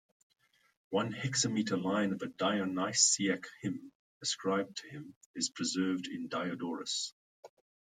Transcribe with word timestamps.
One 0.89 1.11
hexameter 1.11 1.77
line 1.77 2.11
of 2.11 2.23
a 2.23 2.25
Dionysiac 2.25 3.45
hymn, 3.61 3.91
ascribed 4.23 4.77
to 4.77 4.89
him, 4.89 5.13
is 5.35 5.51
preserved 5.51 6.07
in 6.07 6.27
Diodorus. 6.27 7.13